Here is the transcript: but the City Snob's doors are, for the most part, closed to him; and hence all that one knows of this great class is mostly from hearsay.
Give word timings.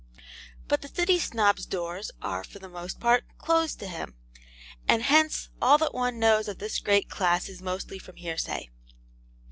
but 0.67 0.81
the 0.81 0.87
City 0.87 1.19
Snob's 1.19 1.67
doors 1.67 2.09
are, 2.23 2.43
for 2.43 2.57
the 2.57 2.67
most 2.67 2.99
part, 2.99 3.23
closed 3.37 3.77
to 3.77 3.87
him; 3.87 4.15
and 4.87 5.03
hence 5.03 5.49
all 5.61 5.77
that 5.77 5.93
one 5.93 6.17
knows 6.17 6.47
of 6.47 6.57
this 6.57 6.79
great 6.79 7.07
class 7.07 7.47
is 7.47 7.61
mostly 7.61 7.99
from 7.99 8.15
hearsay. 8.15 8.71